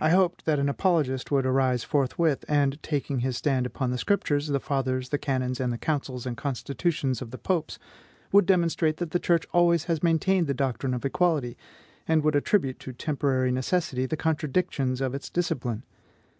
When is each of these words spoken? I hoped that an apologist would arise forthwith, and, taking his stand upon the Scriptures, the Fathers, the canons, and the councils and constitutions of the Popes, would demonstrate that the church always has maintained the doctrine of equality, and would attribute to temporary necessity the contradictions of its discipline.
I 0.00 0.10
hoped 0.10 0.46
that 0.46 0.58
an 0.58 0.68
apologist 0.68 1.30
would 1.30 1.46
arise 1.46 1.84
forthwith, 1.84 2.44
and, 2.48 2.82
taking 2.82 3.20
his 3.20 3.36
stand 3.36 3.66
upon 3.66 3.92
the 3.92 3.98
Scriptures, 3.98 4.48
the 4.48 4.58
Fathers, 4.58 5.10
the 5.10 5.16
canons, 5.16 5.60
and 5.60 5.72
the 5.72 5.78
councils 5.78 6.26
and 6.26 6.36
constitutions 6.36 7.22
of 7.22 7.30
the 7.30 7.38
Popes, 7.38 7.78
would 8.32 8.46
demonstrate 8.46 8.96
that 8.96 9.12
the 9.12 9.20
church 9.20 9.46
always 9.52 9.84
has 9.84 10.02
maintained 10.02 10.48
the 10.48 10.54
doctrine 10.54 10.92
of 10.92 11.04
equality, 11.04 11.56
and 12.08 12.24
would 12.24 12.34
attribute 12.34 12.80
to 12.80 12.92
temporary 12.92 13.52
necessity 13.52 14.06
the 14.06 14.16
contradictions 14.16 15.00
of 15.00 15.14
its 15.14 15.30
discipline. 15.30 15.84